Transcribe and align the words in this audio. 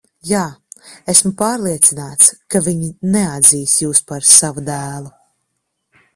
Jā, 0.27 0.43
esmu 1.13 1.31
pārliecināts, 1.41 2.31
ka 2.55 2.63
viņi 2.69 2.91
neatzīs 3.17 3.77
jūs 3.85 4.03
par 4.13 4.27
savu 4.33 4.67
dēlu. 4.73 5.15